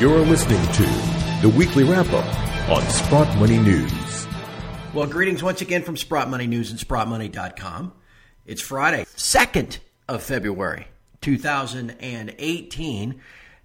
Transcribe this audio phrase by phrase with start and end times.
[0.00, 0.82] You're listening to
[1.42, 4.26] the weekly wrap up on Sprott Money News.
[4.94, 7.92] Well, greetings once again from Sprott Money News and SprottMoney.com.
[8.46, 9.76] It's Friday, 2nd
[10.08, 10.86] of February,
[11.20, 13.20] 2018.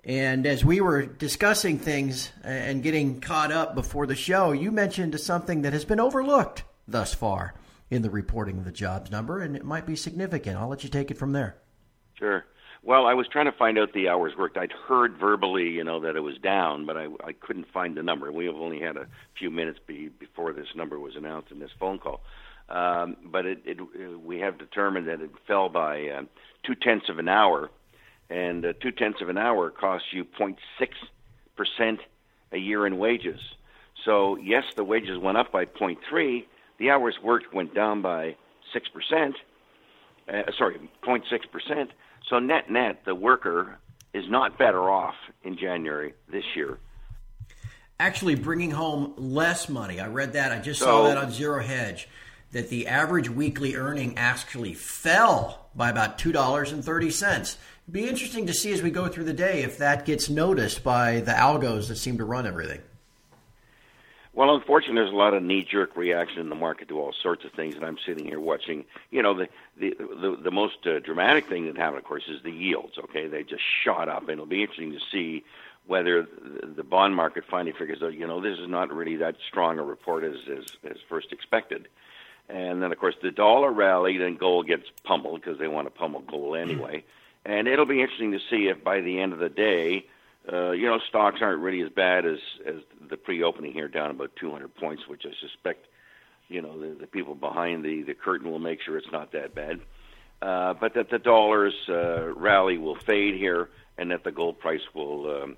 [0.06, 5.20] And as we were discussing things and getting caught up before the show, you mentioned
[5.20, 7.56] something that has been overlooked thus far
[7.90, 10.58] in the reporting of the jobs number, and it might be significant.
[10.58, 11.58] I'll let you take it from there.
[12.14, 12.46] Sure.
[12.84, 14.58] Well, I was trying to find out the hours worked.
[14.58, 18.04] I'd heard verbally, you know, that it was down, but I, I couldn't find the
[18.04, 18.32] number.
[18.32, 19.08] We have only had a
[19.40, 22.22] few minutes be, before this number was announced in this phone call.
[22.70, 23.80] Um, but it, it,
[24.24, 26.22] we have determined that it fell by uh,
[26.64, 27.72] two tenths of an hour,
[28.30, 30.58] and uh, two tenths of an hour costs you 0.6
[31.56, 32.00] percent
[32.52, 33.40] a year in wages.
[34.04, 36.46] So yes, the wages went up by 0.3.
[36.78, 38.36] The hours worked went down by
[38.74, 39.36] six percent.
[40.28, 41.92] Uh, sorry, 0.6 percent.
[42.30, 43.78] So net net, the worker
[44.14, 46.80] is not better off in January this year.
[48.00, 50.00] Actually, bringing home less money.
[50.00, 50.52] I read that.
[50.52, 52.10] I just so, saw that on Zero Hedge
[52.52, 57.58] that the average weekly earning actually fell by about two dollars and thirty cents.
[57.90, 61.20] Be interesting to see as we go through the day if that gets noticed by
[61.20, 62.82] the algos that seem to run everything.
[64.34, 67.52] Well, unfortunately, there's a lot of knee-jerk reaction in the market to all sorts of
[67.54, 68.84] things, and I'm sitting here watching.
[69.10, 72.42] You know, the the the, the most uh, dramatic thing that happened, of course, is
[72.44, 72.98] the yields.
[72.98, 75.46] Okay, they just shot up, and it'll be interesting to see
[75.88, 76.28] whether
[76.76, 79.84] the bond market finally figures out, you know, this is not really that strong a
[79.84, 81.88] report as as, as first expected.
[82.50, 85.92] And then, of course, the dollar rallied, and gold gets pummeled because they want to
[85.92, 87.04] pummel gold anyway.
[87.46, 90.06] And it'll be interesting to see if by the end of the day
[90.52, 92.76] uh, you know, stocks aren't really as bad as as
[93.10, 95.88] the pre-opening here, down about 200 points, which I suspect,
[96.50, 99.56] you know, the, the people behind the the curtain will make sure it's not that
[99.56, 99.80] bad.
[100.42, 104.82] Uh, but that the dollar's uh, rally will fade here, and that the gold price
[104.94, 105.58] will um,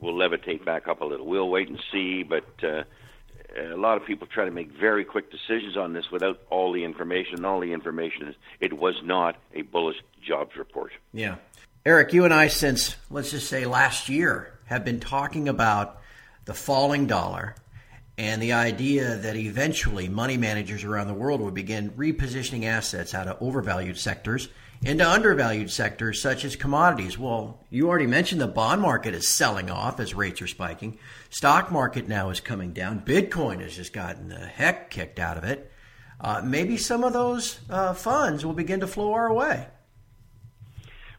[0.00, 1.26] will levitate back up a little.
[1.26, 2.82] We'll wait and see, but uh,
[3.56, 6.72] Uh, a lot of people try to make very quick decisions on this without all
[6.72, 7.44] the information.
[7.44, 10.92] All the information is it was not a bullish jobs report.
[11.12, 11.36] Yeah.
[11.86, 16.00] Eric, you and I, since let's just say last year, have been talking about
[16.46, 17.54] the falling dollar
[18.16, 23.28] and the idea that eventually money managers around the world would begin repositioning assets out
[23.28, 24.48] of overvalued sectors
[24.82, 27.18] into undervalued sectors such as commodities.
[27.18, 30.98] Well, you already mentioned the bond market is selling off as rates are spiking.
[31.30, 33.00] Stock market now is coming down.
[33.00, 35.70] Bitcoin has just gotten the heck kicked out of it.
[36.20, 39.66] Uh, maybe some of those uh, funds will begin to flow our way.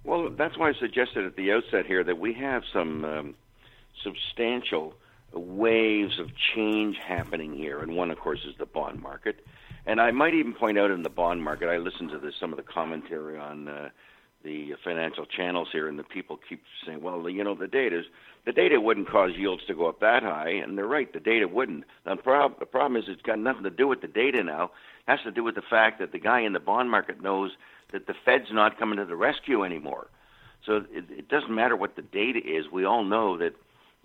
[0.03, 3.35] Well, that's why I suggested at the outset here that we have some um,
[4.03, 4.93] substantial
[5.33, 9.45] waves of change happening here, and one, of course, is the bond market.
[9.85, 12.51] And I might even point out in the bond market, I listened to this, some
[12.51, 13.89] of the commentary on uh,
[14.43, 18.05] the financial channels here, and the people keep saying, "Well, you know, the data is
[18.45, 21.11] the data wouldn't cause yields to go up that high," and they're right.
[21.11, 21.83] The data wouldn't.
[22.05, 24.65] The, prob- the problem is it's got nothing to do with the data now.
[25.07, 27.51] It has to do with the fact that the guy in the bond market knows
[27.91, 30.07] that the Fed's not coming to the rescue anymore.
[30.65, 32.65] So it, it doesn't matter what the data is.
[32.71, 33.53] We all know that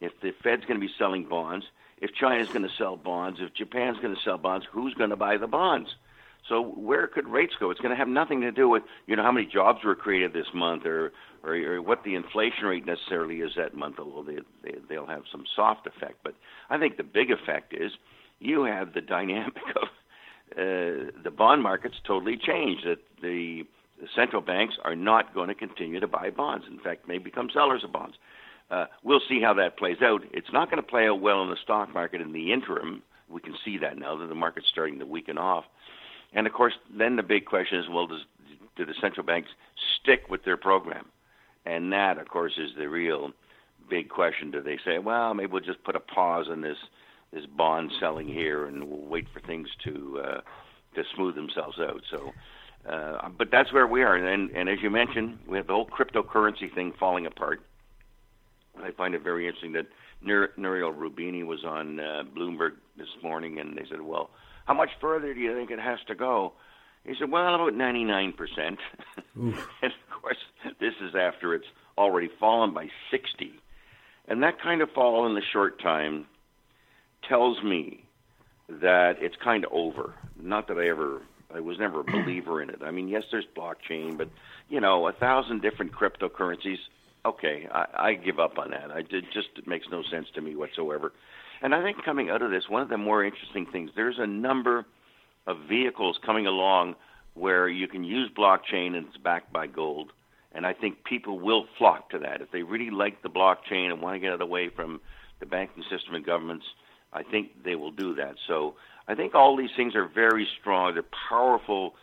[0.01, 1.67] if the Fed's going to be selling bonds,
[2.01, 5.17] if China's going to sell bonds, if Japan's going to sell bonds, who's going to
[5.17, 5.95] buy the bonds?
[6.49, 7.71] So where could rates go?
[7.71, 10.33] It's going to have nothing to do with you know how many jobs were created
[10.33, 11.13] this month or
[11.43, 13.99] or, or what the inflation rate necessarily is that month.
[13.99, 16.35] Although they, they they'll have some soft effect, but
[16.71, 17.93] I think the big effect is
[18.39, 19.89] you have the dynamic of
[20.53, 22.87] uh, the bond market's totally changed.
[22.87, 23.65] That the
[24.01, 26.67] the central banks are not going to continue to buy bonds.
[26.69, 28.17] In fact, may become sellers of bonds.
[28.71, 30.23] Uh, we'll see how that plays out.
[30.33, 33.03] It's not going to play out well in the stock market in the interim.
[33.29, 35.65] We can see that now that the market's starting to weaken off.
[36.33, 38.21] And of course, then the big question is, well, does
[38.77, 39.51] do the central banks
[40.01, 41.07] stick with their program?
[41.67, 43.33] And that, of course, is the real
[43.89, 44.51] big question.
[44.51, 46.79] Do they say, well, maybe we'll just put a pause on this
[47.33, 50.41] this bond selling here, and we'll wait for things to uh,
[50.95, 52.03] to smooth themselves out.
[52.11, 52.33] So,
[52.89, 54.17] uh, but that's where we are.
[54.17, 57.61] And, and as you mentioned, we have the whole cryptocurrency thing falling apart.
[58.85, 59.87] I find it very interesting that
[60.23, 64.31] Nouriel Roubini was on uh, Bloomberg this morning, and they said, "Well,
[64.67, 66.53] how much further do you think it has to go?"
[67.05, 68.79] He said, "Well, about 99 percent."
[69.35, 70.37] and of course,
[70.81, 71.67] this is after it's
[71.97, 73.53] already fallen by 60,
[74.29, 76.27] and that kind of fall in the short time
[77.29, 78.05] tells me
[78.69, 80.15] that it's kind of over.
[80.41, 81.23] Not that I ever,
[81.55, 82.83] I was never a believer in it.
[82.83, 84.29] I mean, yes, there's blockchain, but
[84.69, 86.79] you know, a thousand different cryptocurrencies.
[87.25, 88.91] Okay, I, I give up on that.
[88.91, 91.13] I just it makes no sense to me whatsoever.
[91.63, 94.27] And I think coming out of this, one of the more interesting things, there's a
[94.27, 94.87] number
[95.47, 96.95] of vehicles coming along
[97.35, 100.13] where you can use blockchain and it's backed by gold.
[100.53, 104.01] And I think people will flock to that if they really like the blockchain and
[104.01, 105.01] want to get away from
[105.39, 106.65] the banking system and governments.
[107.13, 108.37] I think they will do that.
[108.47, 108.75] So
[109.07, 110.95] I think all these things are very strong.
[110.95, 111.95] They're powerful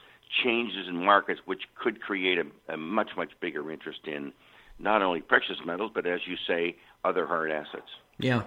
[0.43, 4.33] changes in markets which could create a, a much, much bigger interest in
[4.79, 7.89] not only precious metals, but as you say, other hard assets.
[8.19, 8.43] Yeah.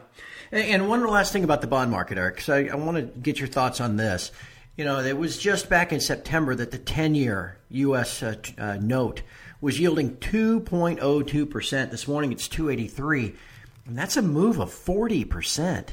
[0.50, 3.38] And one last thing about the bond market, Eric, because I, I want to get
[3.38, 4.32] your thoughts on this.
[4.76, 8.22] You know, it was just back in September that the 10 year U.S.
[8.22, 9.22] Uh, uh, note
[9.60, 11.90] was yielding 2.02%.
[11.90, 13.34] This morning it's 283.
[13.86, 15.88] And that's a move of 40%.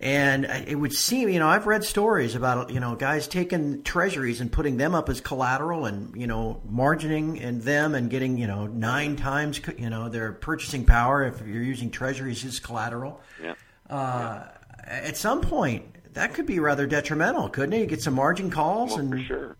[0.00, 4.40] And it would seem, you know, I've read stories about, you know, guys taking treasuries
[4.40, 8.46] and putting them up as collateral and, you know, margining in them and getting, you
[8.46, 13.20] know, nine times, you know, their purchasing power if you're using treasuries as collateral.
[13.42, 13.54] Yeah.
[13.90, 14.48] Uh, yeah.
[14.84, 17.80] At some point, that could be rather detrimental, couldn't it?
[17.80, 19.56] You get some margin calls well, and for sure,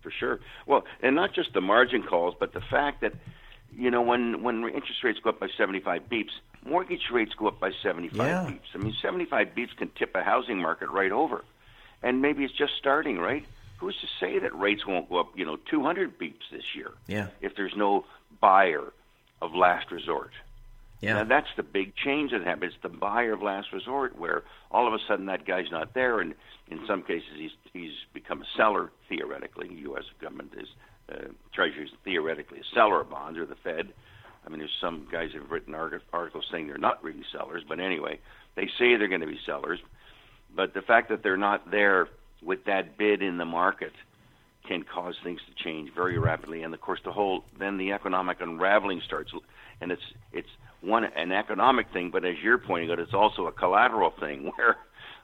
[0.00, 0.40] for sure.
[0.66, 3.12] Well, and not just the margin calls, but the fact that
[3.74, 6.30] you know when when interest rates go up by 75 beeps,
[6.64, 8.44] mortgage rates go up by 75 yeah.
[8.48, 8.74] beeps.
[8.74, 11.44] I mean, 75 beeps can tip a housing market right over,
[12.02, 13.44] and maybe it's just starting, right?
[13.78, 16.92] Who's to say that rates won't go up, you know, 200 beeps this year?
[17.08, 17.28] Yeah.
[17.40, 18.04] If there's no
[18.40, 18.92] buyer
[19.40, 20.30] of last resort.
[21.00, 21.14] Yeah.
[21.14, 22.74] Now that's the big change that happens.
[22.74, 26.20] It's the buyer of last resort, where all of a sudden that guy's not there,
[26.20, 26.34] and
[26.68, 29.68] in some cases he's he's become a seller theoretically.
[29.68, 30.04] The U.S.
[30.20, 30.68] government is
[31.12, 33.92] uh, Treasury is theoretically a seller of bonds, or the Fed.
[34.44, 38.18] I mean, there's some guys who've written articles saying they're not really sellers, but anyway,
[38.56, 39.78] they say they're going to be sellers.
[40.54, 42.08] But the fact that they're not there
[42.42, 43.92] with that bid in the market
[44.66, 48.40] can cause things to change very rapidly, and of course, the whole then the economic
[48.40, 49.32] unraveling starts,
[49.80, 50.02] and it's
[50.32, 50.48] it's
[50.80, 54.76] one an economic thing, but as you're pointing out, it's also a collateral thing where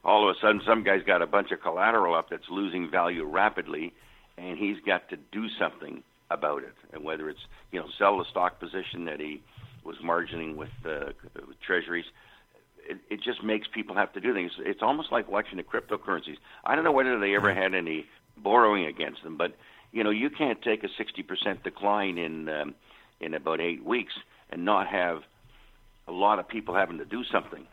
[0.05, 3.25] all of a sudden some guy's got a bunch of collateral up that's losing value
[3.25, 3.93] rapidly,
[4.37, 6.75] and he's got to do something about it.
[6.93, 7.41] And whether it's
[7.73, 9.43] you know sell the stock position that he
[9.85, 12.05] was margining with, uh, with treasuries,
[12.89, 14.53] it, it just makes people have to do things.
[14.59, 16.37] It's almost like watching the cryptocurrencies.
[16.65, 19.57] I don't know whether they ever had any borrowing against them, but
[19.93, 22.75] you know you can't take a 60% decline in um,
[23.21, 24.13] in about eight weeks
[24.51, 25.23] and not have
[26.07, 27.67] a lot of people having to do something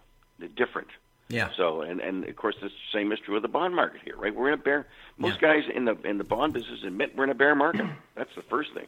[0.56, 0.90] different.
[1.28, 1.50] Yeah.
[1.58, 4.34] So and and of course the same is true with the bond market here, right?
[4.34, 4.88] We're in a bear.
[5.18, 5.54] Most yeah.
[5.56, 7.86] guys in the in the bond business admit we're in a bear market.
[8.16, 8.88] That's the first thing.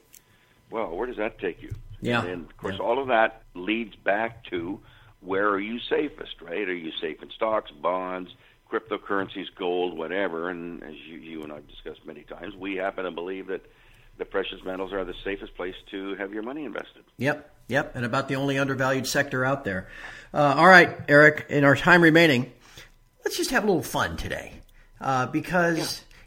[0.69, 1.73] Well, where does that take you?
[2.01, 2.23] Yeah.
[2.23, 2.85] And of course, yeah.
[2.85, 4.79] all of that leads back to
[5.21, 6.67] where are you safest, right?
[6.67, 8.31] Are you safe in stocks, bonds,
[8.71, 10.49] cryptocurrencies, gold, whatever?
[10.49, 13.65] And as you, you and I've discussed many times, we happen to believe that
[14.17, 17.03] the precious metals are the safest place to have your money invested.
[17.17, 19.87] Yep, yep, and about the only undervalued sector out there.
[20.33, 22.51] Uh, all right, Eric, in our time remaining,
[23.23, 24.53] let's just have a little fun today
[24.99, 25.77] uh, because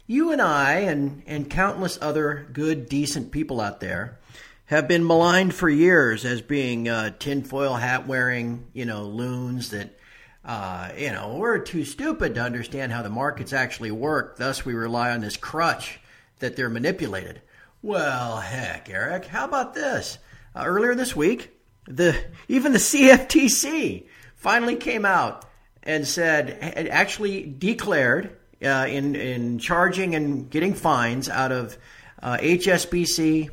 [0.07, 0.15] yeah.
[0.15, 4.19] you and I and, and countless other good, decent people out there
[4.65, 9.97] have been maligned for years as being uh, tinfoil hat wearing, you know, loons that.
[10.43, 14.37] Uh, you know, we're too stupid to understand how the markets actually work.
[14.37, 15.99] Thus, we rely on this crutch
[16.39, 17.43] that they're manipulated.
[17.83, 20.17] Well, heck, Eric, how about this?
[20.55, 21.51] Uh, earlier this week,
[21.87, 22.15] the
[22.47, 24.05] even the CFTC
[24.35, 25.45] finally came out
[25.83, 26.59] and said,
[26.91, 31.77] actually declared uh, in in charging and getting fines out of
[32.21, 33.49] uh, HSBC,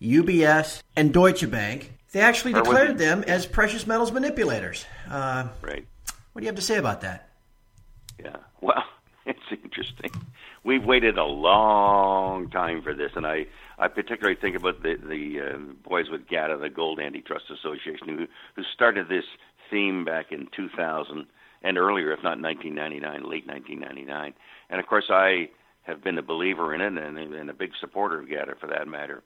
[0.00, 1.92] UBS, and Deutsche Bank.
[2.12, 4.84] They actually declared them as precious metals manipulators.
[5.08, 5.86] Uh, right.
[6.32, 7.28] What do you have to say about that?
[8.18, 8.36] Yeah.
[8.60, 8.82] Well,
[9.26, 10.10] it's interesting
[10.64, 13.46] we've waited a long time for this, and I
[13.80, 15.58] I particularly think about the the uh,
[15.88, 19.24] boys with GATA, the Gold Antitrust Association, who who started this
[19.70, 21.26] theme back in 2000
[21.62, 24.34] and earlier, if not 1999, late 1999.
[24.68, 25.48] And of course, I
[25.82, 28.88] have been a believer in it and, and a big supporter of GATA for that
[28.88, 29.22] matter.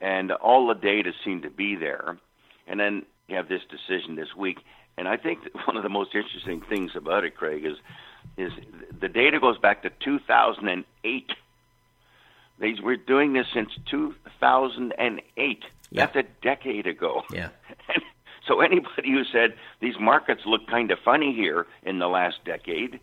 [0.00, 2.18] And all the data seemed to be there.
[2.66, 4.58] And then you have this decision this week.
[4.96, 7.76] And I think one of the most interesting things about it, Craig, is
[8.36, 8.52] is
[9.00, 11.32] the data goes back to 2008
[12.58, 15.64] They were doing this since 2008.
[15.90, 16.06] Yeah.
[16.06, 17.22] That's a decade ago.
[17.32, 17.48] Yeah.
[18.46, 23.00] So anybody who said these markets look kind of funny here in the last decade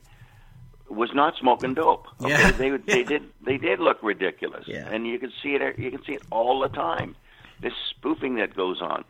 [0.88, 2.08] was not smoking dope.
[2.22, 2.30] Okay?
[2.30, 2.52] Yeah.
[2.52, 4.66] They they did they did look ridiculous.
[4.68, 4.88] Yeah.
[4.92, 7.16] And you can see it you can see it all the time.
[7.60, 9.04] This spoofing that goes on.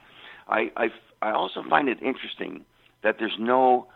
[0.48, 2.63] I I I also find it interesting
[3.03, 3.88] that there's no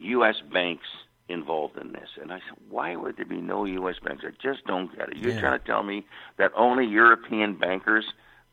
[0.00, 0.86] US banks
[1.28, 2.10] involved in this.
[2.20, 3.96] And I said, why would there be no U.S.
[4.04, 4.24] banks?
[4.26, 5.16] I just don't get it.
[5.16, 5.40] You're Yeah.
[5.40, 6.04] trying to tell me
[6.36, 8.04] that only European bankers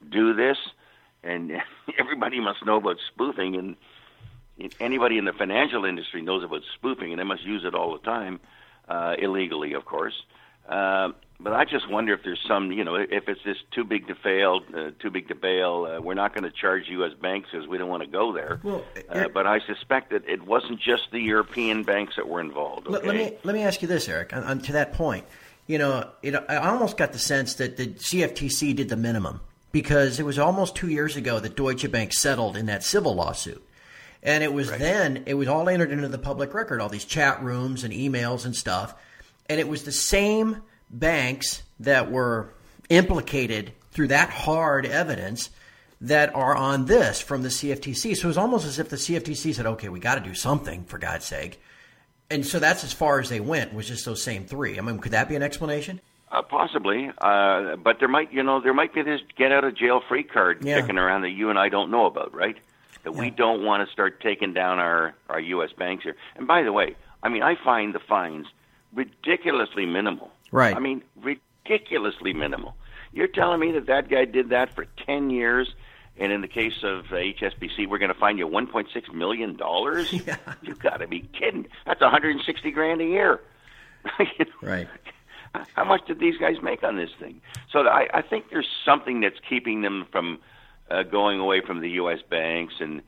[0.10, 0.58] do this,
[1.24, 1.52] and
[2.00, 3.76] everybody must know about spoofing, and
[4.80, 8.00] anybody in the financial industry knows about spoofing, and they must use it all the
[8.00, 8.40] time,
[8.88, 10.24] uh, illegally, of course.
[10.68, 11.10] Uh,
[11.44, 14.16] but I just wonder if there's some, you know, if it's just too big to
[14.16, 15.88] fail, uh, too big to bail.
[15.90, 17.14] Uh, we're not going to charge U.S.
[17.20, 18.60] banks because we don't want to go there.
[18.62, 22.88] Well, uh, but I suspect that it wasn't just the European banks that were involved.
[22.88, 23.08] Okay?
[23.08, 24.34] Let, me let me ask you this, Eric.
[24.34, 25.26] On, on- to that point,
[25.66, 30.20] you know, it, I almost got the sense that the CFTC did the minimum because
[30.20, 33.66] it was almost two years ago that Deutsche Bank settled in that civil lawsuit,
[34.22, 37.42] and it was then it was all entered into the public record, all these chat
[37.42, 38.94] rooms and emails and stuff,
[39.50, 42.54] and it was the same banks that were
[42.90, 45.50] implicated through that hard evidence
[46.02, 48.16] that are on this from the CFTC.
[48.16, 50.84] So it was almost as if the CFTC said, "Okay, we got to do something
[50.86, 51.62] for God's sake."
[52.30, 54.78] And so that's as far as they went was just those same three.
[54.78, 56.00] I mean, could that be an explanation?
[56.32, 59.76] Uh, possibly, uh, but there might, you know, there might be this get out of
[59.76, 60.80] jail free card Yeah.
[60.80, 62.56] kicking around that you and I don't know about, right?
[63.04, 65.72] That we don't want to start taking down our our U.S.
[65.78, 66.16] banks here.
[66.38, 68.48] And by the way, I mean, I find the fines
[68.94, 70.32] ridiculously minimal.
[70.52, 70.76] Right.
[70.76, 72.76] I mean, ridiculously minimal.
[73.14, 75.74] You're telling me that that guy did that for ten years,
[76.18, 80.14] and in the case of uh, HSBC, we're going to fine you 1.6 million dollars?
[80.26, 80.38] Yeah.
[80.62, 81.68] You got to be kidding!
[81.86, 83.42] That's 160 grand a year.
[84.20, 84.46] You know?
[84.62, 84.88] Right.
[85.76, 87.42] How much did these guys make on this thing?
[87.72, 90.40] So I, I think there's something that's keeping them from
[90.90, 92.20] uh, going away from the U.S.
[92.30, 93.02] banks, and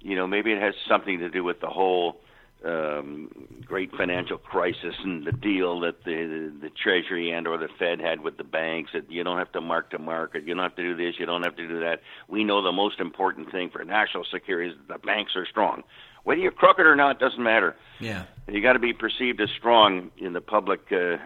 [0.00, 2.20] you know maybe it has something to do with the whole
[2.64, 3.30] um,
[3.64, 8.20] great financial crisis and the deal that the the Treasury and or the Fed had
[8.20, 10.82] with the banks that you don't have to mark to market, you don't have to
[10.82, 12.00] do this, you don't have to do that.
[12.28, 15.82] We know the most important thing for national security is that the banks are strong.
[16.24, 18.24] Whether you're crooked or not doesn't matter Yeah.
[18.48, 21.18] you got to be perceived as strong in the public uh,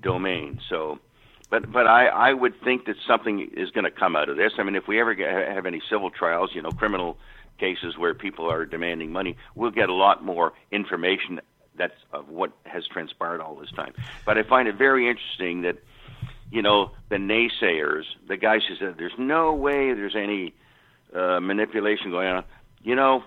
[0.00, 0.60] domain.
[0.68, 1.00] So,
[1.50, 4.52] but but I I would think that something is going to come out of this.
[4.58, 7.16] I mean, if we ever get, have any civil trials, you know, criminal
[7.58, 11.40] cases where people are demanding money, we'll get a lot more information
[11.76, 13.92] that's of what has transpired all this time.
[14.24, 15.76] But I find it very interesting that
[16.50, 20.54] you know the naysayers, the guys who said there's no way there's any
[21.14, 22.44] uh, manipulation going on,
[22.82, 23.22] you know,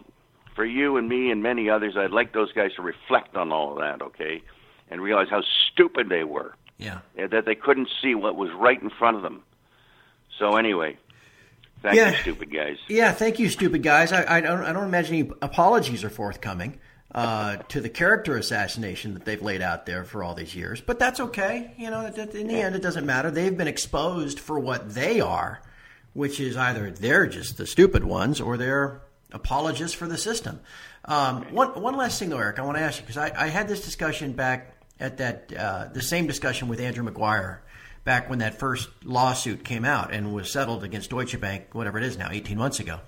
[0.56, 3.72] for you and me and many others, I'd like those guys to reflect on all
[3.74, 4.42] of that, okay,
[4.90, 5.42] and realize how
[5.72, 7.00] stupid they were, Yeah.
[7.16, 9.44] that they couldn't see what was right in front of them.
[10.40, 10.98] So anyway,
[11.82, 12.12] thank Yeah.
[12.12, 12.78] you, stupid guys.
[12.88, 13.12] Yeah.
[13.12, 14.12] Thank you, stupid guys.
[14.12, 14.64] I, I don't.
[14.64, 16.80] I don't imagine any apologies are forthcoming
[17.16, 20.82] uh, to the character assassination that they've laid out there for all these years.
[20.82, 21.72] But that's okay.
[21.78, 23.32] You know, in the end, it doesn't matter.
[23.32, 25.62] They've been exposed for what they are,
[26.14, 30.60] which is either they're just the stupid ones or they're apologists for the system.
[31.06, 33.48] Um, one one last thing, though, Eric, I want to ask you because I, I
[33.48, 37.62] had this discussion back at that uh, the same discussion with Andrew Maguire
[38.08, 42.06] back when that first lawsuit came out and was settled against Deutsche Bank, whatever it
[42.06, 43.02] is now, 18 months ago.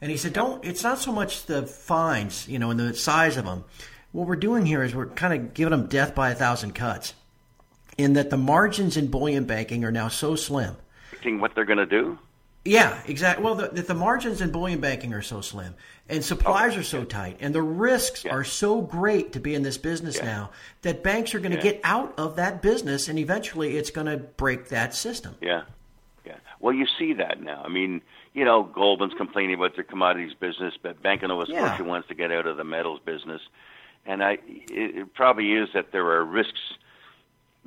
[0.00, 0.62] And he said, "Don't.
[0.64, 3.64] It's not so much the fines, you know, and the size of them.
[4.10, 7.14] What we're doing here is we're kind of giving them death by a thousand cuts,
[7.96, 10.76] in that the margins in bullion banking are now so slim.
[11.24, 12.18] What they're going to do?
[12.64, 13.44] Yeah, exactly.
[13.44, 15.74] Well, the, the margins in bullion banking are so slim,
[16.08, 18.32] and supplies oh, are so tight, and the risks Yeah.
[18.32, 20.24] are so great to be in this business Yeah.
[20.26, 20.50] now
[20.82, 21.72] that banks are going to Yeah.
[21.72, 25.36] get out of that business, and eventually it's going to break that system.
[25.40, 25.62] Yeah,
[26.26, 26.36] yeah.
[26.60, 27.62] Well, you see that now.
[27.64, 28.02] I mean,
[28.34, 31.46] you know, Goldman's complaining about their commodities business, but Bank of Nova.
[31.46, 33.40] Scotia wants to get out of the metals business,
[34.04, 36.60] and I it, it probably is that there are risks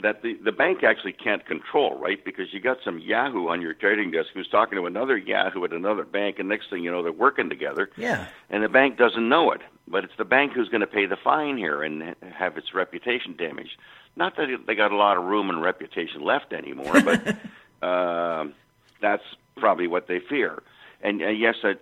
[0.01, 2.23] that the the bank actually can't control, right?
[2.23, 5.73] Because you got some Yahoo on your trading desk who's talking to another Yahoo at
[5.73, 7.89] another bank, and next thing you know, they're working together.
[7.97, 8.27] Yeah.
[8.49, 11.17] And the bank doesn't know it, but it's the bank who's going to pay the
[11.17, 13.77] fine here and have its reputation damaged.
[14.15, 18.53] Not that they got a lot of room and reputation left anymore, but um
[19.01, 19.23] that's
[19.57, 20.61] probably what they fear.
[21.01, 21.73] And uh, yes, uh,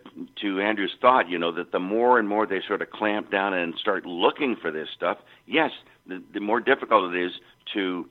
[0.41, 3.53] to Andrew's thought, you know, that the more and more they sort of clamp down
[3.53, 5.71] and start looking for this stuff, yes,
[6.05, 7.31] the, the more difficult it is
[7.73, 8.07] to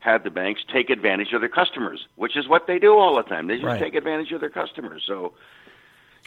[0.00, 3.22] have the banks take advantage of their customers, which is what they do all the
[3.22, 3.46] time.
[3.46, 3.80] They just Right.
[3.80, 5.04] take advantage of their customers.
[5.06, 5.32] So,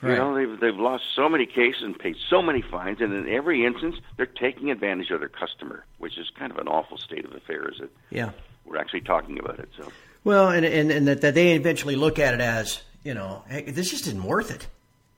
[0.01, 0.17] you Right.
[0.17, 3.65] know, they've they've lost so many cases and paid so many fines, and in every
[3.65, 7.34] instance, they're taking advantage of their customer, which is kind of an awful state of
[7.34, 7.77] affairs.
[7.79, 8.32] That Yeah.
[8.65, 9.70] we're actually talking about it.
[9.77, 9.91] So,
[10.24, 13.62] Well, and and, and that, that they eventually look at it as you know, hey,
[13.63, 14.67] this just isn't worth it,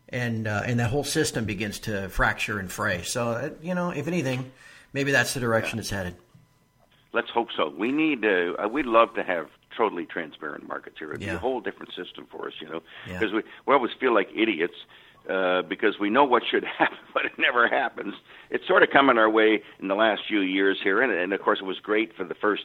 [0.09, 3.01] and uh, and that whole system begins to fracture and fray.
[3.03, 4.51] So uh, you know, if anything,
[4.93, 5.81] maybe that's the direction yeah.
[5.81, 6.15] it's headed.
[7.13, 7.69] Let's hope so.
[7.69, 8.25] We need.
[8.25, 11.09] Uh, we'd love to have totally transparent markets here.
[11.09, 11.33] It'd yeah.
[11.33, 13.35] be a whole different system for us, you know, because yeah.
[13.37, 14.73] we, we always feel like idiots
[15.29, 18.13] uh, because we know what should happen, but it never happens.
[18.49, 21.41] It's sort of coming our way in the last few years here, and, and of
[21.41, 22.63] course, it was great for the first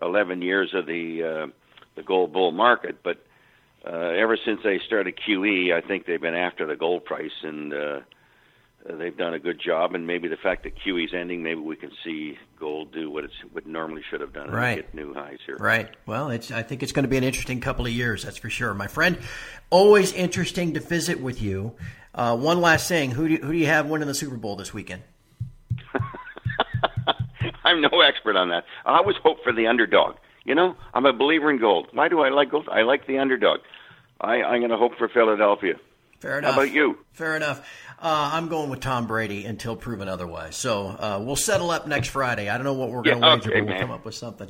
[0.00, 1.52] 11 years of the uh,
[1.94, 3.18] the gold bull market, but
[3.86, 7.74] uh, ever since they started QE, I think they've been after the gold price, and
[7.74, 8.00] uh,
[8.84, 9.94] they've done a good job.
[9.94, 13.34] And maybe the fact that QE's ending, maybe we can see gold do what it's
[13.52, 14.76] what normally should have done and right.
[14.76, 15.56] get new highs here.
[15.56, 15.88] Right.
[16.06, 18.24] Well, it's I think it's going to be an interesting couple of years.
[18.24, 19.18] That's for sure, my friend.
[19.70, 21.74] Always interesting to visit with you.
[22.14, 24.56] Uh, one last thing: who do you, who do you have winning the Super Bowl
[24.56, 25.02] this weekend?
[27.64, 28.64] I'm no expert on that.
[28.84, 30.16] I always hope for the underdog.
[30.44, 31.88] You know, I'm a believer in gold.
[31.92, 32.68] Why do I like gold?
[32.70, 33.60] I like the underdog.
[34.20, 35.74] I, I'm going to hope for Philadelphia.
[36.22, 36.54] Fair enough.
[36.54, 36.98] How about you?
[37.14, 37.68] Fair enough.
[38.00, 40.54] Uh, I'm going with Tom Brady until proven otherwise.
[40.54, 42.48] So uh, we'll settle up next Friday.
[42.48, 43.80] I don't know what we're going to yeah, wager, okay, but we'll man.
[43.80, 44.48] come up with something.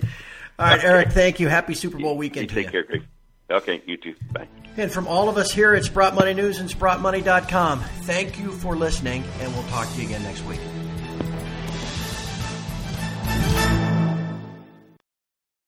[0.58, 1.12] All right, Eric.
[1.12, 1.48] Thank you.
[1.48, 3.04] Happy Super Bowl weekend you to take care, Craig.
[3.50, 4.14] Okay, you too.
[4.32, 4.48] Bye.
[4.76, 8.76] And from all of us here at Sprott Money News and SprottMoney.com, thank you for
[8.76, 10.60] listening, and we'll talk to you again next week.